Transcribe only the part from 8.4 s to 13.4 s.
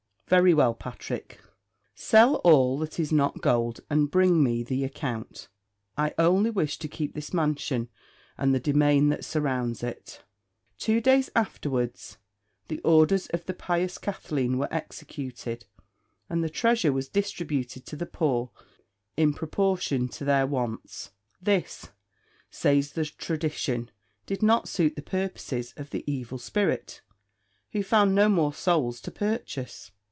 the demesne that surrounds it." Two days afterwards the orders